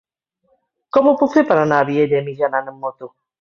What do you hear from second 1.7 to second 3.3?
a Vielha e Mijaran amb moto?